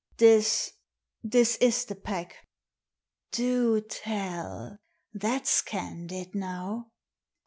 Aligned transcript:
'*" 0.05 0.09
This— 0.17 0.71
this 1.33 1.57
is 1.57 1.85
the 1.85 1.93
pack." 1.93 2.47
"Do 3.31 3.81
tell! 3.81 4.79
That's 5.13 5.61
candid, 5.61 6.33
now. 6.33 6.89